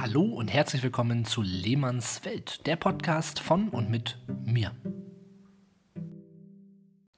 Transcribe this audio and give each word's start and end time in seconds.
Hallo 0.00 0.22
und 0.22 0.46
herzlich 0.46 0.84
willkommen 0.84 1.24
zu 1.24 1.42
Lehmanns 1.42 2.24
Welt, 2.24 2.64
der 2.68 2.76
Podcast 2.76 3.40
von 3.40 3.68
und 3.68 3.90
mit 3.90 4.16
mir. 4.44 4.72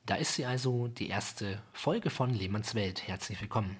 Da 0.06 0.14
ist 0.14 0.34
sie 0.34 0.46
also, 0.46 0.88
die 0.88 1.08
erste 1.08 1.60
Folge 1.74 2.08
von 2.08 2.30
Lehmanns 2.30 2.74
Welt. 2.74 3.06
Herzlich 3.06 3.38
willkommen. 3.42 3.76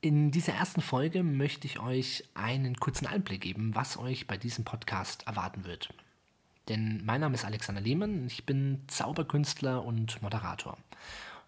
In 0.00 0.32
dieser 0.32 0.54
ersten 0.54 0.80
Folge 0.80 1.22
möchte 1.22 1.68
ich 1.68 1.78
euch 1.78 2.24
einen 2.34 2.78
kurzen 2.78 3.06
Einblick 3.06 3.42
geben, 3.42 3.76
was 3.76 3.96
euch 3.96 4.26
bei 4.26 4.36
diesem 4.36 4.64
Podcast 4.64 5.28
erwarten 5.28 5.64
wird. 5.64 5.94
Denn 6.68 7.00
mein 7.04 7.20
Name 7.20 7.36
ist 7.36 7.44
Alexander 7.44 7.80
Lehmann, 7.80 8.26
ich 8.26 8.44
bin 8.44 8.82
Zauberkünstler 8.88 9.84
und 9.84 10.20
Moderator. 10.20 10.76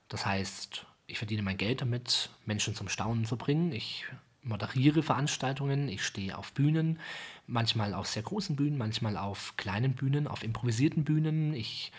Das 0.08 0.24
heißt, 0.26 0.86
ich 1.08 1.18
verdiene 1.18 1.42
mein 1.42 1.56
Geld 1.56 1.80
damit, 1.80 2.30
Menschen 2.44 2.76
zum 2.76 2.88
Staunen 2.88 3.24
zu 3.24 3.36
bringen. 3.36 3.72
Ich 3.72 4.06
moderiere 4.46 5.02
Veranstaltungen, 5.02 5.88
ich 5.88 6.04
stehe 6.04 6.36
auf 6.36 6.52
Bühnen, 6.52 6.98
manchmal 7.46 7.94
auf 7.94 8.06
sehr 8.06 8.22
großen 8.22 8.56
Bühnen, 8.56 8.78
manchmal 8.78 9.16
auf 9.16 9.54
kleinen 9.56 9.94
Bühnen, 9.94 10.26
auf 10.26 10.42
improvisierten 10.42 11.04
Bühnen. 11.04 11.52
Ich 11.54 11.92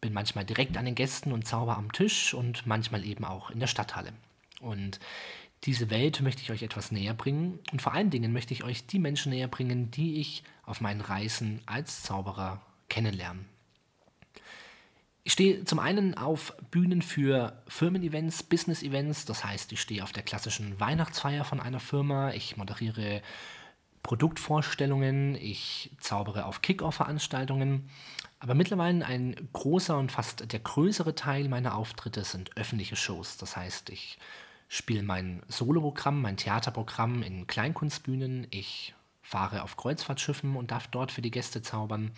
bin 0.00 0.12
manchmal 0.12 0.44
direkt 0.44 0.76
an 0.76 0.84
den 0.84 0.94
Gästen 0.94 1.32
und 1.32 1.46
zauber 1.46 1.76
am 1.76 1.92
Tisch 1.92 2.34
und 2.34 2.66
manchmal 2.66 3.04
eben 3.04 3.24
auch 3.24 3.50
in 3.50 3.60
der 3.60 3.68
Stadthalle. 3.68 4.12
Und 4.60 4.98
diese 5.64 5.90
Welt 5.90 6.20
möchte 6.20 6.42
ich 6.42 6.50
euch 6.50 6.62
etwas 6.62 6.90
näher 6.90 7.14
bringen 7.14 7.60
und 7.70 7.80
vor 7.80 7.94
allen 7.94 8.10
Dingen 8.10 8.32
möchte 8.32 8.52
ich 8.52 8.64
euch 8.64 8.86
die 8.86 8.98
Menschen 8.98 9.30
näher 9.30 9.48
bringen, 9.48 9.90
die 9.92 10.20
ich 10.20 10.42
auf 10.64 10.80
meinen 10.80 11.00
Reisen 11.00 11.60
als 11.66 12.02
Zauberer 12.02 12.60
kennenlerne. 12.88 13.44
Ich 15.24 15.34
stehe 15.34 15.64
zum 15.64 15.78
einen 15.78 16.14
auf 16.16 16.52
Bühnen 16.72 17.00
für 17.00 17.62
Firmen-Events, 17.68 18.42
Business-Events, 18.42 19.24
das 19.24 19.44
heißt, 19.44 19.70
ich 19.70 19.80
stehe 19.80 20.02
auf 20.02 20.10
der 20.10 20.24
klassischen 20.24 20.80
Weihnachtsfeier 20.80 21.44
von 21.44 21.60
einer 21.60 21.78
Firma, 21.78 22.32
ich 22.32 22.56
moderiere 22.56 23.22
Produktvorstellungen, 24.02 25.36
ich 25.36 25.92
zaubere 26.00 26.46
auf 26.46 26.60
Kick-Off-Veranstaltungen, 26.60 27.88
aber 28.40 28.54
mittlerweile 28.54 29.06
ein 29.06 29.48
großer 29.52 29.96
und 29.96 30.10
fast 30.10 30.52
der 30.52 30.58
größere 30.58 31.14
Teil 31.14 31.48
meiner 31.48 31.76
Auftritte 31.76 32.24
sind 32.24 32.56
öffentliche 32.56 32.96
Shows, 32.96 33.36
das 33.36 33.56
heißt, 33.56 33.90
ich 33.90 34.18
spiele 34.66 35.04
mein 35.04 35.42
Soloprogramm, 35.46 36.20
mein 36.20 36.36
Theaterprogramm 36.36 37.22
in 37.22 37.46
Kleinkunstbühnen, 37.46 38.48
ich 38.50 38.92
fahre 39.20 39.62
auf 39.62 39.76
Kreuzfahrtschiffen 39.76 40.56
und 40.56 40.72
darf 40.72 40.88
dort 40.88 41.12
für 41.12 41.22
die 41.22 41.30
Gäste 41.30 41.62
zaubern, 41.62 42.10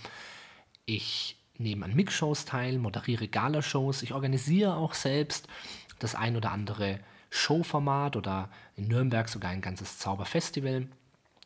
ich 0.86 1.36
nehme 1.58 1.84
an 1.84 1.94
Mix-Shows 1.94 2.44
teil, 2.44 2.78
moderiere 2.78 3.28
Galashows. 3.28 4.02
Ich 4.02 4.12
organisiere 4.12 4.76
auch 4.76 4.94
selbst 4.94 5.48
das 5.98 6.14
ein 6.14 6.36
oder 6.36 6.52
andere 6.52 7.00
Showformat 7.30 8.16
oder 8.16 8.48
in 8.76 8.88
Nürnberg 8.88 9.28
sogar 9.28 9.50
ein 9.50 9.60
ganzes 9.60 9.98
Zauberfestival. 9.98 10.88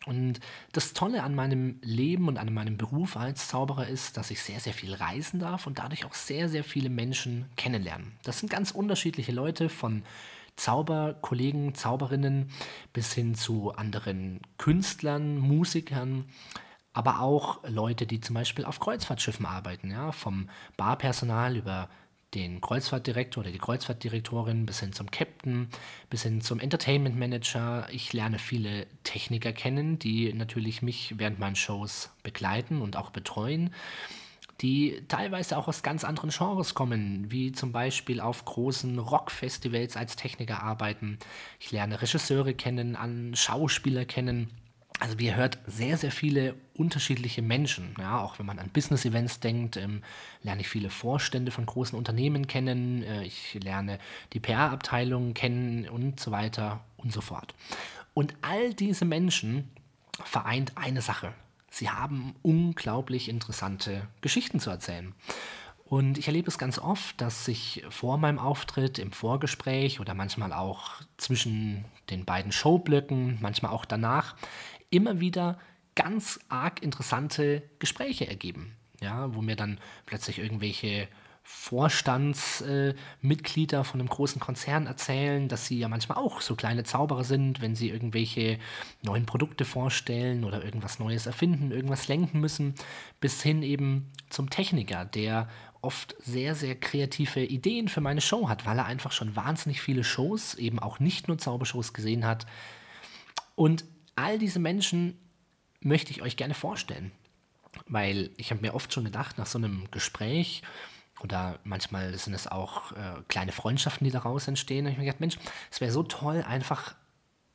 Und 0.06 0.40
das 0.72 0.94
Tolle 0.94 1.22
an 1.22 1.34
meinem 1.34 1.80
Leben 1.82 2.28
und 2.28 2.38
an 2.38 2.52
meinem 2.54 2.78
Beruf 2.78 3.16
als 3.16 3.48
Zauberer 3.48 3.88
ist, 3.88 4.16
dass 4.16 4.30
ich 4.30 4.42
sehr, 4.42 4.60
sehr 4.60 4.72
viel 4.72 4.94
reisen 4.94 5.40
darf 5.40 5.66
und 5.66 5.78
dadurch 5.78 6.04
auch 6.04 6.14
sehr, 6.14 6.48
sehr 6.48 6.64
viele 6.64 6.88
Menschen 6.88 7.46
kennenlernen. 7.56 8.12
Das 8.22 8.38
sind 8.38 8.50
ganz 8.50 8.70
unterschiedliche 8.70 9.32
Leute 9.32 9.68
von 9.68 10.02
Zauberkollegen, 10.56 11.74
Zauberinnen 11.74 12.50
bis 12.92 13.12
hin 13.12 13.34
zu 13.34 13.72
anderen 13.72 14.40
Künstlern, 14.56 15.38
Musikern, 15.38 16.24
aber 16.92 17.20
auch 17.20 17.60
Leute, 17.68 18.06
die 18.06 18.20
zum 18.20 18.34
Beispiel 18.34 18.64
auf 18.64 18.80
Kreuzfahrtschiffen 18.80 19.46
arbeiten, 19.46 19.90
ja, 19.90 20.12
vom 20.12 20.48
Barpersonal 20.76 21.56
über 21.56 21.88
den 22.34 22.60
Kreuzfahrtdirektor 22.60 23.42
oder 23.42 23.50
die 23.50 23.58
Kreuzfahrtdirektorin 23.58 24.66
bis 24.66 24.80
hin 24.80 24.92
zum 24.92 25.10
Captain, 25.10 25.68
bis 26.10 26.22
hin 26.24 26.40
zum 26.40 26.60
Entertainment 26.60 27.18
Manager. 27.18 27.88
Ich 27.90 28.12
lerne 28.12 28.38
viele 28.38 28.86
Techniker 29.02 29.52
kennen, 29.52 29.98
die 29.98 30.32
natürlich 30.34 30.82
mich 30.82 31.14
während 31.16 31.38
meinen 31.38 31.56
Shows 31.56 32.10
begleiten 32.22 32.82
und 32.82 32.96
auch 32.96 33.10
betreuen, 33.10 33.72
die 34.60 35.02
teilweise 35.08 35.56
auch 35.56 35.68
aus 35.68 35.82
ganz 35.82 36.04
anderen 36.04 36.30
Genres 36.30 36.74
kommen, 36.74 37.30
wie 37.30 37.52
zum 37.52 37.72
Beispiel 37.72 38.20
auf 38.20 38.44
großen 38.44 38.98
Rockfestivals 38.98 39.96
als 39.96 40.16
Techniker 40.16 40.62
arbeiten. 40.62 41.18
Ich 41.60 41.70
lerne 41.70 42.02
Regisseure 42.02 42.52
kennen, 42.54 42.96
an 42.96 43.34
Schauspieler 43.36 44.04
kennen 44.04 44.50
also 44.98 45.16
ihr 45.18 45.36
hört 45.36 45.58
sehr, 45.66 45.96
sehr 45.96 46.10
viele 46.10 46.54
unterschiedliche 46.74 47.42
Menschen. 47.42 47.94
Ja, 47.98 48.20
auch 48.20 48.38
wenn 48.38 48.46
man 48.46 48.58
an 48.58 48.70
Business-Events 48.70 49.40
denkt, 49.40 49.76
ähm, 49.76 50.02
lerne 50.42 50.60
ich 50.62 50.68
viele 50.68 50.90
Vorstände 50.90 51.52
von 51.52 51.66
großen 51.66 51.96
Unternehmen 51.96 52.46
kennen, 52.46 53.02
äh, 53.02 53.24
ich 53.24 53.58
lerne 53.62 53.98
die 54.32 54.40
PR-Abteilung 54.40 55.34
kennen 55.34 55.88
und 55.88 56.20
so 56.20 56.30
weiter 56.30 56.80
und 56.96 57.12
so 57.12 57.20
fort. 57.20 57.54
Und 58.14 58.34
all 58.42 58.74
diese 58.74 59.04
Menschen 59.04 59.70
vereint 60.24 60.72
eine 60.76 61.02
Sache. 61.02 61.32
Sie 61.70 61.90
haben 61.90 62.34
unglaublich 62.42 63.28
interessante 63.28 64.08
Geschichten 64.20 64.58
zu 64.58 64.70
erzählen. 64.70 65.14
Und 65.84 66.18
ich 66.18 66.26
erlebe 66.26 66.48
es 66.48 66.58
ganz 66.58 66.78
oft, 66.78 67.18
dass 67.20 67.46
sich 67.46 67.82
vor 67.88 68.18
meinem 68.18 68.38
Auftritt, 68.38 68.98
im 68.98 69.12
Vorgespräch 69.12 70.00
oder 70.00 70.12
manchmal 70.12 70.52
auch 70.52 70.90
zwischen 71.16 71.86
den 72.10 72.26
beiden 72.26 72.52
Showblöcken, 72.52 73.38
manchmal 73.40 73.72
auch 73.72 73.86
danach, 73.86 74.36
immer 74.90 75.20
wieder 75.20 75.58
ganz 75.94 76.40
arg 76.48 76.82
interessante 76.82 77.62
Gespräche 77.78 78.28
ergeben. 78.28 78.74
Ja, 79.00 79.34
wo 79.34 79.42
mir 79.42 79.56
dann 79.56 79.78
plötzlich 80.06 80.38
irgendwelche 80.38 81.08
Vorstandsmitglieder 81.50 83.80
äh, 83.80 83.84
von 83.84 84.00
einem 84.00 84.10
großen 84.10 84.38
Konzern 84.38 84.86
erzählen, 84.86 85.48
dass 85.48 85.66
sie 85.66 85.78
ja 85.78 85.88
manchmal 85.88 86.18
auch 86.18 86.42
so 86.42 86.54
kleine 86.54 86.84
Zauberer 86.84 87.24
sind, 87.24 87.62
wenn 87.62 87.74
sie 87.74 87.88
irgendwelche 87.88 88.58
neuen 89.02 89.24
Produkte 89.24 89.64
vorstellen 89.64 90.44
oder 90.44 90.62
irgendwas 90.62 90.98
Neues 90.98 91.24
erfinden, 91.24 91.70
irgendwas 91.70 92.06
lenken 92.06 92.40
müssen, 92.40 92.74
bis 93.18 93.42
hin 93.42 93.62
eben 93.62 94.12
zum 94.28 94.50
Techniker, 94.50 95.06
der 95.06 95.48
oft 95.80 96.14
sehr, 96.18 96.54
sehr 96.54 96.74
kreative 96.74 97.42
Ideen 97.42 97.88
für 97.88 98.02
meine 98.02 98.20
Show 98.20 98.50
hat, 98.50 98.66
weil 98.66 98.78
er 98.78 98.84
einfach 98.84 99.12
schon 99.12 99.34
wahnsinnig 99.34 99.80
viele 99.80 100.04
Shows, 100.04 100.52
eben 100.54 100.78
auch 100.78 101.00
nicht 101.00 101.28
nur 101.28 101.38
Zaubershows 101.38 101.94
gesehen 101.94 102.26
hat. 102.26 102.44
Und 103.54 103.86
all 104.18 104.38
diese 104.38 104.58
Menschen 104.58 105.18
möchte 105.80 106.10
ich 106.10 106.22
euch 106.22 106.36
gerne 106.36 106.54
vorstellen. 106.54 107.12
Weil 107.86 108.30
ich 108.36 108.50
habe 108.50 108.60
mir 108.60 108.74
oft 108.74 108.92
schon 108.92 109.04
gedacht, 109.04 109.38
nach 109.38 109.46
so 109.46 109.58
einem 109.58 109.88
Gespräch, 109.90 110.62
oder 111.20 111.58
manchmal 111.64 112.16
sind 112.18 112.34
es 112.34 112.46
auch 112.46 112.92
äh, 112.92 113.22
kleine 113.28 113.52
Freundschaften, 113.52 114.04
die 114.04 114.10
daraus 114.10 114.48
entstehen, 114.48 114.84
habe 114.84 114.92
ich 114.92 114.98
mir 114.98 115.04
gedacht, 115.04 115.20
Mensch, 115.20 115.38
es 115.70 115.80
wäre 115.80 115.92
so 115.92 116.02
toll, 116.02 116.44
einfach 116.46 116.94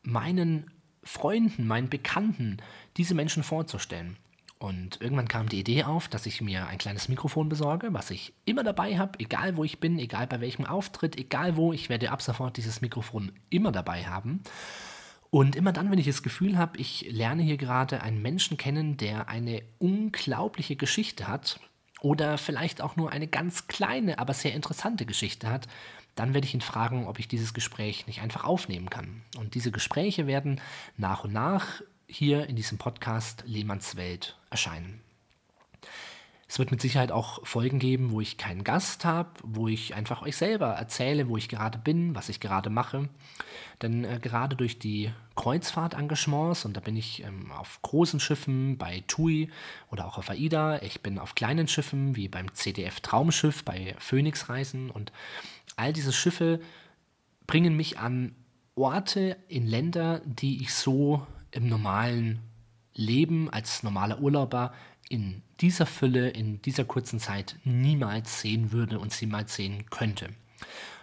meinen 0.03 0.71
Freunden, 1.03 1.67
meinen 1.67 1.89
Bekannten 1.89 2.57
diese 2.97 3.15
Menschen 3.15 3.43
vorzustellen. 3.43 4.17
Und 4.59 5.01
irgendwann 5.01 5.27
kam 5.27 5.49
die 5.49 5.59
Idee 5.59 5.83
auf, 5.83 6.07
dass 6.07 6.25
ich 6.25 6.39
mir 6.39 6.67
ein 6.67 6.77
kleines 6.77 7.09
Mikrofon 7.09 7.49
besorge, 7.49 7.93
was 7.93 8.09
ich 8.11 8.33
immer 8.45 8.63
dabei 8.63 8.97
habe, 8.97 9.19
egal 9.19 9.57
wo 9.57 9.65
ich 9.65 9.81
bin, 9.81 9.99
egal 9.99 10.27
bei 10.27 10.39
welchem 10.39 10.65
Auftritt, 10.65 11.17
egal 11.17 11.57
wo, 11.57 11.73
ich 11.73 11.89
werde 11.89 12.11
ab 12.11 12.21
sofort 12.21 12.55
dieses 12.55 12.79
Mikrofon 12.79 13.33
immer 13.49 13.73
dabei 13.73 14.05
haben. 14.05 14.41
Und 15.33 15.55
immer 15.55 15.73
dann, 15.73 15.89
wenn 15.89 15.97
ich 15.97 16.05
das 16.05 16.21
Gefühl 16.21 16.59
habe, 16.59 16.77
ich 16.77 17.07
lerne 17.09 17.41
hier 17.41 17.57
gerade 17.57 18.03
einen 18.03 18.21
Menschen 18.21 18.55
kennen, 18.55 18.97
der 18.97 19.29
eine 19.29 19.63
unglaubliche 19.79 20.75
Geschichte 20.75 21.27
hat 21.27 21.59
oder 22.01 22.37
vielleicht 22.37 22.81
auch 22.81 22.97
nur 22.97 23.11
eine 23.11 23.27
ganz 23.27 23.65
kleine, 23.65 24.19
aber 24.19 24.35
sehr 24.35 24.53
interessante 24.53 25.07
Geschichte 25.07 25.49
hat, 25.49 25.67
dann 26.13 26.35
werde 26.35 26.45
ich 26.45 26.53
ihn 26.53 26.61
fragen, 26.61 27.07
ob 27.07 27.17
ich 27.17 27.27
dieses 27.27 27.55
Gespräch 27.55 28.05
nicht 28.05 28.21
einfach 28.21 28.43
aufnehmen 28.43 28.91
kann. 28.91 29.23
Und 29.35 29.55
diese 29.55 29.71
Gespräche 29.71 30.27
werden 30.27 30.61
nach 30.97 31.23
und 31.23 31.33
nach 31.33 31.81
hier 32.05 32.47
in 32.47 32.55
diesem 32.55 32.77
Podcast 32.77 33.43
Lehmanns 33.47 33.95
Welt 33.95 34.37
erscheinen. 34.51 35.01
Es 36.53 36.59
wird 36.59 36.69
mit 36.69 36.81
Sicherheit 36.81 37.11
auch 37.11 37.43
Folgen 37.47 37.79
geben, 37.79 38.11
wo 38.11 38.21
ich 38.21 38.37
keinen 38.37 38.63
Gast 38.63 39.05
habe, 39.05 39.31
wo 39.41 39.67
ich 39.67 39.95
einfach 39.95 40.21
euch 40.21 40.37
selber 40.37 40.67
erzähle, 40.67 41.27
wo 41.27 41.35
ich 41.35 41.49
gerade 41.49 41.79
bin, 41.79 42.13
was 42.13 42.29
ich 42.29 42.39
gerade 42.39 42.69
mache. 42.69 43.09
Denn 43.81 44.03
äh, 44.03 44.19
gerade 44.21 44.55
durch 44.55 44.77
die 44.77 45.11
Kreuzfahrtengagements, 45.35 46.65
und 46.65 46.77
da 46.77 46.79
bin 46.79 46.95
ich 46.95 47.23
ähm, 47.23 47.51
auf 47.51 47.81
großen 47.81 48.19
Schiffen 48.19 48.77
bei 48.77 49.03
TUI 49.07 49.49
oder 49.89 50.05
auch 50.05 50.19
auf 50.19 50.29
AIDA, 50.29 50.79
ich 50.83 51.01
bin 51.01 51.17
auf 51.17 51.33
kleinen 51.33 51.67
Schiffen 51.67 52.15
wie 52.15 52.27
beim 52.27 52.53
CDF 52.53 52.99
Traumschiff, 52.99 53.63
bei 53.63 53.95
Phoenix 53.97 54.47
Reisen 54.47 54.91
und 54.91 55.11
all 55.75 55.91
diese 55.91 56.13
Schiffe 56.13 56.59
bringen 57.47 57.75
mich 57.75 57.97
an 57.97 58.35
Orte 58.75 59.37
in 59.47 59.65
Länder, 59.65 60.21
die 60.23 60.61
ich 60.61 60.75
so 60.75 61.25
im 61.49 61.67
normalen 61.67 62.41
Leben 62.95 63.49
als 63.49 63.83
normaler 63.83 64.19
Urlauber 64.19 64.73
in 65.09 65.41
dieser 65.59 65.85
Fülle, 65.85 66.29
in 66.29 66.61
dieser 66.61 66.85
kurzen 66.85 67.19
Zeit 67.19 67.57
niemals 67.63 68.41
sehen 68.41 68.71
würde 68.71 68.99
und 68.99 69.11
sie 69.11 69.27
mal 69.27 69.47
sehen 69.47 69.85
könnte. 69.89 70.29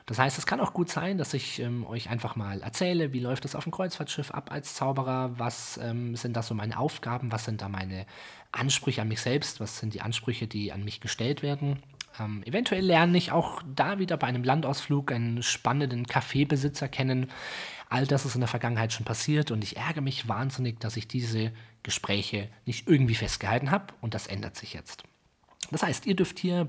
Das 0.07 0.19
heißt, 0.19 0.39
es 0.39 0.47
kann 0.47 0.59
auch 0.59 0.73
gut 0.73 0.91
sein, 0.91 1.19
dass 1.19 1.35
ich 1.35 1.61
ähm, 1.61 1.87
euch 1.87 2.11
einfach 2.11 2.35
mal 2.35 2.63
erzähle, 2.63 3.13
wie 3.13 3.21
läuft 3.21 3.45
es 3.45 3.55
auf 3.55 3.65
dem 3.65 3.73
Kreuzfahrtschiff 3.73 4.33
ab 4.33 4.51
als 4.51 4.75
Zauberer, 4.75 5.39
was 5.39 5.79
ähm, 5.81 6.17
sind 6.17 6.37
da 6.37 6.43
so 6.43 6.55
meine 6.55 6.79
Aufgaben, 6.79 7.31
was 7.31 7.45
sind 7.45 7.63
da 7.63 7.69
meine 7.69 8.07
Ansprüche 8.51 9.03
an 9.03 9.09
mich 9.09 9.21
selbst, 9.21 9.61
was 9.61 9.79
sind 9.79 9.95
die 9.95 10.01
Ansprüche, 10.01 10.49
die 10.49 10.73
an 10.73 10.85
mich 10.85 11.01
gestellt 11.01 11.43
werden 11.43 11.81
Ähm, 12.19 12.43
eventuell 12.45 12.85
lerne 12.85 13.17
ich 13.19 13.33
auch 13.33 13.63
da 13.75 13.99
wieder 13.99 14.17
bei 14.17 14.27
einem 14.27 14.45
Landausflug 14.45 15.13
einen 15.13 15.43
spannenden 15.43 16.07
Kaffeebesitzer 16.07 16.89
kennen. 16.89 17.31
All 17.89 18.07
das 18.07 18.25
ist 18.25 18.35
in 18.35 18.41
der 18.41 18.49
Vergangenheit 18.49 18.93
schon 18.93 19.05
passiert 19.05 19.51
und 19.51 19.63
ich 19.63 19.77
ärgere 19.77 20.03
mich 20.03 20.29
wahnsinnig, 20.29 20.81
dass 20.81 20.97
ich 20.97 21.09
diese 21.09 21.53
Gespräche 21.83 22.49
nicht 22.67 22.89
irgendwie 22.89 23.15
festgehalten 23.15 23.71
habe 23.71 23.95
und 24.01 24.15
das 24.15 24.27
ändert 24.27 24.57
sich 24.57 24.75
jetzt. 24.75 25.05
Das 25.71 25.83
heißt, 25.83 26.07
ihr 26.07 26.17
dürft 26.17 26.39
hier 26.39 26.69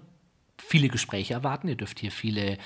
viele 0.58 0.90
Gespräche 0.90 1.34
erwarten, 1.34 1.68
ihr 1.68 1.76
dürft 1.76 2.00
hier 2.00 2.12
viele 2.12 2.58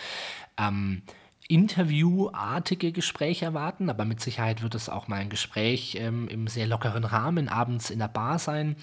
ähm, 0.58 1.02
interviewartige 1.48 2.92
Gespräche 2.92 3.46
erwarten, 3.46 3.90
aber 3.90 4.06
mit 4.06 4.20
Sicherheit 4.20 4.64
wird 4.64 4.76
es 4.76 4.90
auch 4.90 5.08
mal 5.08 5.18
ein 5.18 5.30
Gespräch 5.30 5.96
ähm, 5.96 6.28
im 6.28 6.48
sehr 6.48 6.68
lockeren 6.68 7.04
Rahmen 7.04 7.50
abends 7.50 7.90
in 7.90 8.00
der 8.00 8.08
Bar 8.08 8.40
sein. 8.40 8.76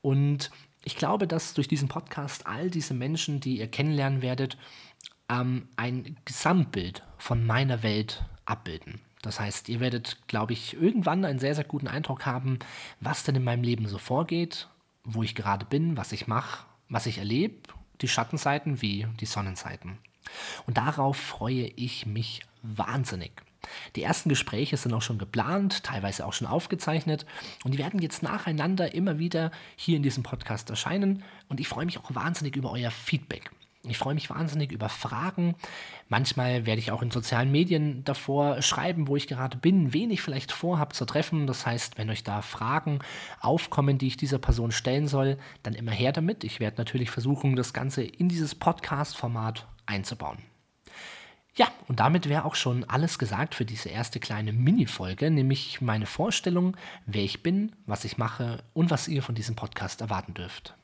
Und 0.00 0.50
ich 0.84 0.96
glaube, 0.96 1.26
dass 1.26 1.54
durch 1.54 1.68
diesen 1.68 1.88
Podcast 1.88 2.46
all 2.46 2.70
diese 2.70 2.94
Menschen, 2.94 3.40
die 3.40 3.58
ihr 3.58 3.68
kennenlernen 3.68 4.22
werdet, 4.22 4.56
ähm, 5.28 5.68
ein 5.76 6.16
Gesamtbild 6.24 7.02
von 7.18 7.46
meiner 7.46 7.82
Welt 7.82 8.24
abbilden. 8.44 9.00
Das 9.22 9.38
heißt, 9.38 9.68
ihr 9.68 9.78
werdet, 9.78 10.26
glaube 10.26 10.52
ich, 10.52 10.74
irgendwann 10.74 11.24
einen 11.24 11.38
sehr, 11.38 11.54
sehr 11.54 11.64
guten 11.64 11.86
Eindruck 11.86 12.26
haben, 12.26 12.58
was 13.00 13.22
denn 13.22 13.36
in 13.36 13.44
meinem 13.44 13.62
Leben 13.62 13.86
so 13.86 13.98
vorgeht, 13.98 14.68
wo 15.04 15.22
ich 15.22 15.36
gerade 15.36 15.64
bin, 15.64 15.96
was 15.96 16.12
ich 16.12 16.26
mache, 16.26 16.66
was 16.88 17.06
ich 17.06 17.18
erlebe, 17.18 17.56
die 18.00 18.08
Schattenseiten 18.08 18.82
wie 18.82 19.06
die 19.20 19.26
Sonnenseiten. 19.26 19.98
Und 20.66 20.76
darauf 20.76 21.16
freue 21.16 21.66
ich 21.76 22.04
mich 22.06 22.42
wahnsinnig. 22.62 23.42
Die 23.96 24.02
ersten 24.02 24.28
Gespräche 24.28 24.76
sind 24.76 24.92
auch 24.92 25.02
schon 25.02 25.18
geplant, 25.18 25.84
teilweise 25.84 26.26
auch 26.26 26.32
schon 26.32 26.46
aufgezeichnet 26.46 27.26
und 27.64 27.72
die 27.72 27.78
werden 27.78 28.00
jetzt 28.00 28.22
nacheinander 28.22 28.94
immer 28.94 29.18
wieder 29.18 29.50
hier 29.76 29.96
in 29.96 30.02
diesem 30.02 30.22
Podcast 30.22 30.70
erscheinen 30.70 31.24
und 31.48 31.60
ich 31.60 31.68
freue 31.68 31.86
mich 31.86 31.98
auch 31.98 32.14
wahnsinnig 32.14 32.56
über 32.56 32.70
euer 32.72 32.90
Feedback. 32.90 33.50
Ich 33.88 33.98
freue 33.98 34.14
mich 34.14 34.30
wahnsinnig 34.30 34.70
über 34.70 34.88
Fragen. 34.88 35.56
Manchmal 36.08 36.66
werde 36.66 36.78
ich 36.78 36.92
auch 36.92 37.02
in 37.02 37.10
sozialen 37.10 37.50
Medien 37.50 38.04
davor 38.04 38.62
schreiben, 38.62 39.08
wo 39.08 39.16
ich 39.16 39.26
gerade 39.26 39.56
bin, 39.56 39.92
wen 39.92 40.12
ich 40.12 40.22
vielleicht 40.22 40.52
vorhabe 40.52 40.94
zu 40.94 41.04
treffen. 41.04 41.48
Das 41.48 41.66
heißt, 41.66 41.98
wenn 41.98 42.08
euch 42.08 42.22
da 42.22 42.42
Fragen 42.42 43.00
aufkommen, 43.40 43.98
die 43.98 44.06
ich 44.06 44.16
dieser 44.16 44.38
Person 44.38 44.70
stellen 44.70 45.08
soll, 45.08 45.36
dann 45.64 45.74
immer 45.74 45.90
her 45.90 46.12
damit. 46.12 46.44
Ich 46.44 46.60
werde 46.60 46.76
natürlich 46.78 47.10
versuchen, 47.10 47.56
das 47.56 47.72
Ganze 47.72 48.04
in 48.04 48.28
dieses 48.28 48.54
Podcast-Format 48.54 49.66
einzubauen. 49.86 50.38
Ja, 51.54 51.68
und 51.86 52.00
damit 52.00 52.28
wäre 52.28 52.46
auch 52.46 52.54
schon 52.54 52.84
alles 52.84 53.18
gesagt 53.18 53.54
für 53.54 53.66
diese 53.66 53.90
erste 53.90 54.20
kleine 54.20 54.52
Mini-Folge, 54.52 55.30
nämlich 55.30 55.82
meine 55.82 56.06
Vorstellung, 56.06 56.76
wer 57.04 57.22
ich 57.22 57.42
bin, 57.42 57.72
was 57.84 58.04
ich 58.04 58.16
mache 58.16 58.64
und 58.72 58.90
was 58.90 59.06
ihr 59.06 59.22
von 59.22 59.34
diesem 59.34 59.54
Podcast 59.54 60.00
erwarten 60.00 60.32
dürft. 60.32 60.74